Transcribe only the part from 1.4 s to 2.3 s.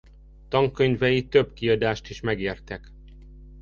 kiadást is